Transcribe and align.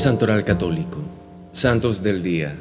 Santoral 0.00 0.46
Católico. 0.46 0.96
Santos 1.52 2.02
del 2.02 2.22
Día. 2.22 2.56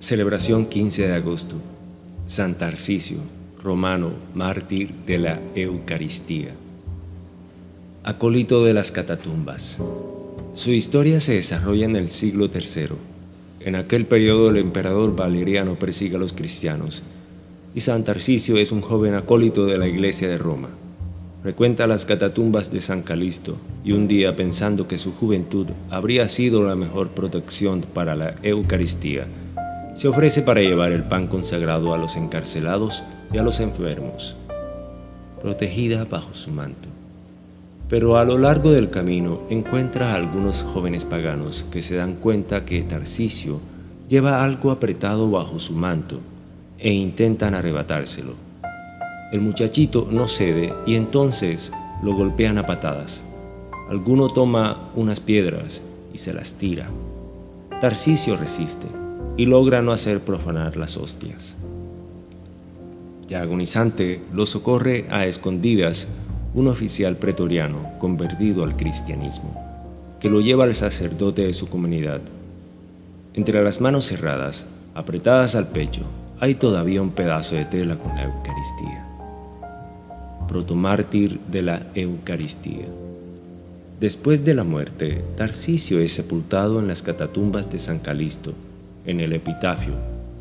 Celebración 0.00 0.66
15 0.66 1.06
de 1.06 1.14
agosto. 1.14 1.54
San 2.26 2.54
Tarcisio, 2.54 3.18
romano, 3.62 4.10
mártir 4.34 4.92
de 5.06 5.18
la 5.18 5.40
Eucaristía. 5.54 6.48
Acólito 8.02 8.64
de 8.64 8.74
las 8.74 8.90
catatumbas. 8.90 9.80
Su 10.52 10.72
historia 10.72 11.20
se 11.20 11.34
desarrolla 11.34 11.84
en 11.84 11.94
el 11.94 12.08
siglo 12.08 12.50
III. 12.52 12.96
En 13.60 13.76
aquel 13.76 14.04
periodo 14.04 14.50
el 14.50 14.56
emperador 14.56 15.14
Valeriano 15.14 15.78
persigue 15.78 16.16
a 16.16 16.18
los 16.18 16.32
cristianos 16.32 17.04
y 17.72 17.82
San 17.82 18.02
Tarcisio 18.02 18.56
es 18.56 18.72
un 18.72 18.80
joven 18.80 19.14
acólito 19.14 19.64
de 19.66 19.78
la 19.78 19.86
iglesia 19.86 20.28
de 20.28 20.38
Roma. 20.38 20.70
Frecuenta 21.42 21.86
las 21.86 22.04
catatumbas 22.04 22.72
de 22.72 22.80
San 22.80 23.02
Calisto 23.02 23.56
y 23.84 23.92
un 23.92 24.08
día 24.08 24.34
pensando 24.34 24.88
que 24.88 24.98
su 24.98 25.12
juventud 25.12 25.68
habría 25.88 26.28
sido 26.28 26.64
la 26.64 26.74
mejor 26.74 27.10
protección 27.10 27.82
para 27.82 28.16
la 28.16 28.34
Eucaristía, 28.42 29.26
se 29.94 30.08
ofrece 30.08 30.42
para 30.42 30.60
llevar 30.60 30.90
el 30.90 31.04
pan 31.04 31.28
consagrado 31.28 31.94
a 31.94 31.98
los 31.98 32.16
encarcelados 32.16 33.04
y 33.32 33.38
a 33.38 33.42
los 33.42 33.60
enfermos, 33.60 34.36
protegida 35.40 36.04
bajo 36.04 36.34
su 36.34 36.50
manto. 36.50 36.88
Pero 37.88 38.18
a 38.18 38.24
lo 38.24 38.36
largo 38.36 38.72
del 38.72 38.90
camino 38.90 39.42
encuentra 39.48 40.12
a 40.12 40.16
algunos 40.16 40.64
jóvenes 40.64 41.04
paganos 41.04 41.64
que 41.70 41.82
se 41.82 41.96
dan 41.96 42.14
cuenta 42.14 42.64
que 42.64 42.82
Tarcisio 42.82 43.60
lleva 44.08 44.42
algo 44.42 44.72
apretado 44.72 45.30
bajo 45.30 45.60
su 45.60 45.72
manto 45.72 46.18
e 46.78 46.92
intentan 46.92 47.54
arrebatárselo. 47.54 48.47
El 49.30 49.42
muchachito 49.42 50.08
no 50.10 50.26
cede 50.26 50.72
y 50.86 50.94
entonces 50.94 51.70
lo 52.02 52.14
golpean 52.14 52.56
a 52.56 52.64
patadas. 52.64 53.24
Alguno 53.90 54.28
toma 54.28 54.88
unas 54.96 55.20
piedras 55.20 55.82
y 56.14 56.18
se 56.18 56.32
las 56.32 56.54
tira. 56.54 56.88
Tarcisio 57.78 58.38
resiste 58.38 58.86
y 59.36 59.44
logra 59.44 59.82
no 59.82 59.92
hacer 59.92 60.20
profanar 60.20 60.78
las 60.78 60.96
hostias. 60.96 61.56
Ya 63.26 63.42
agonizante, 63.42 64.22
lo 64.32 64.46
socorre 64.46 65.04
a 65.10 65.26
escondidas 65.26 66.08
un 66.54 66.66
oficial 66.66 67.16
pretoriano 67.16 67.98
convertido 67.98 68.64
al 68.64 68.76
cristianismo, 68.76 69.54
que 70.20 70.30
lo 70.30 70.40
lleva 70.40 70.64
al 70.64 70.74
sacerdote 70.74 71.42
de 71.42 71.52
su 71.52 71.68
comunidad. 71.68 72.22
Entre 73.34 73.62
las 73.62 73.82
manos 73.82 74.06
cerradas, 74.06 74.66
apretadas 74.94 75.54
al 75.54 75.68
pecho, 75.68 76.00
hay 76.40 76.54
todavía 76.54 77.02
un 77.02 77.10
pedazo 77.10 77.56
de 77.56 77.66
tela 77.66 77.98
con 77.98 78.16
la 78.16 78.24
Eucaristía 78.24 79.07
protomártir 80.48 81.38
de 81.50 81.62
la 81.62 81.86
Eucaristía. 81.94 82.86
Después 84.00 84.44
de 84.44 84.54
la 84.54 84.64
muerte, 84.64 85.22
Tarcisio 85.36 86.00
es 86.00 86.12
sepultado 86.12 86.80
en 86.80 86.88
las 86.88 87.02
catatumbas 87.02 87.70
de 87.70 87.78
San 87.78 87.98
Calisto, 87.98 88.54
en 89.04 89.20
el 89.20 89.32
epitafio, 89.32 89.94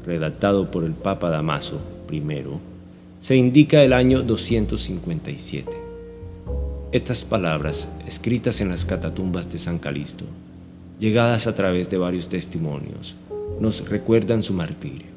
redactado 0.05 0.71
por 0.71 0.83
el 0.83 0.93
Papa 0.93 1.29
Damaso 1.29 1.79
I, 2.11 2.21
se 3.19 3.35
indica 3.35 3.83
el 3.83 3.93
año 3.93 4.21
257. 4.21 5.71
Estas 6.91 7.25
palabras, 7.25 7.89
escritas 8.05 8.61
en 8.61 8.69
las 8.69 8.85
catatumbas 8.85 9.51
de 9.51 9.57
San 9.57 9.79
Calisto, 9.79 10.23
llegadas 10.99 11.47
a 11.47 11.55
través 11.55 11.89
de 11.89 11.97
varios 11.97 12.29
testimonios, 12.29 13.15
nos 13.59 13.89
recuerdan 13.89 14.43
su 14.43 14.53
martirio. 14.53 15.07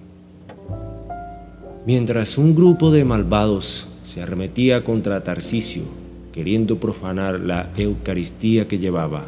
Mientras 1.87 2.39
un 2.39 2.55
grupo 2.55 2.91
de 2.91 3.05
malvados 3.05 3.87
se 4.11 4.23
arremetía 4.23 4.83
contra 4.83 5.23
Tarcisio, 5.23 5.85
queriendo 6.33 6.81
profanar 6.81 7.39
la 7.39 7.71
Eucaristía 7.77 8.67
que 8.67 8.81
llevaba. 8.81 9.27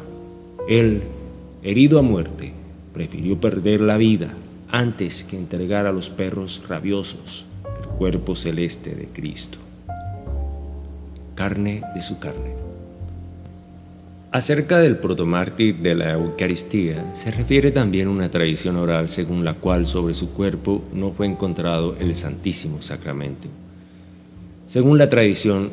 Él, 0.69 1.02
herido 1.62 2.00
a 2.00 2.02
muerte, 2.02 2.52
prefirió 2.92 3.41
perder 3.41 3.80
la 3.80 3.97
vida 3.97 4.34
antes 4.68 5.23
que 5.23 5.39
entregar 5.39 5.86
a 5.86 5.92
los 5.92 6.11
perros 6.11 6.64
rabiosos 6.68 7.45
el 7.80 7.89
cuerpo 7.90 8.34
celeste 8.34 8.96
de 8.96 9.06
Cristo. 9.06 9.58
Carne 11.36 11.83
de 11.95 12.02
su 12.02 12.18
carne. 12.18 12.55
Acerca 14.33 14.79
del 14.79 14.96
protomártir 14.96 15.77
de 15.77 15.95
la 15.95 16.14
Eucaristía 16.14 17.14
se 17.14 17.30
refiere 17.30 17.70
también 17.70 18.08
una 18.08 18.30
tradición 18.30 18.77
oral 18.77 19.08
según 19.08 19.45
la 19.45 19.55
cual 19.55 19.86
sobre 19.86 20.14
su 20.14 20.30
cuerpo 20.30 20.83
no 20.92 21.12
fue 21.12 21.27
encontrado 21.27 21.95
el 22.01 22.17
Santísimo 22.17 22.83
Sacramento. 22.83 23.46
Según 24.67 24.98
la 24.98 25.08
tradición, 25.08 25.70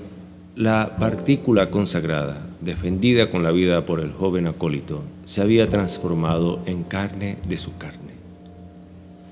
la 0.56 0.98
partícula 1.00 1.70
consagrada, 1.70 2.42
defendida 2.62 3.30
con 3.30 3.44
la 3.44 3.52
vida 3.52 3.86
por 3.86 4.00
el 4.00 4.12
joven 4.12 4.48
acólito, 4.48 5.04
se 5.26 5.42
había 5.42 5.70
transformado 5.70 6.60
en 6.66 6.84
carne 6.84 7.38
de 7.48 7.58
su 7.58 7.78
carne. 7.78 8.00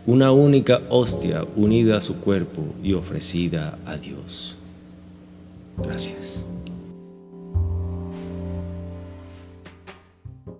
Una 0.05 0.31
única 0.31 0.81
hostia 0.89 1.43
unida 1.55 1.97
a 1.97 2.01
su 2.01 2.15
cuerpo 2.15 2.63
y 2.81 2.93
ofrecida 2.93 3.77
a 3.85 3.97
Dios. 3.97 4.57
Gracias. 5.77 6.45